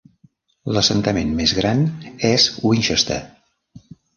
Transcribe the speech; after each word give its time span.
L'assentament 0.77 1.35
més 1.41 1.53
gran 1.59 1.85
és 2.33 2.47
Winchester. 2.71 3.21